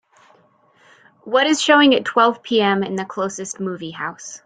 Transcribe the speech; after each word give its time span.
What 1.25 1.45
is 1.45 1.61
showing 1.61 1.93
at 1.93 2.05
twelve 2.05 2.41
P.M. 2.41 2.81
in 2.83 2.95
the 2.95 3.05
closest 3.05 3.59
movie 3.59 3.91
house 3.91 4.39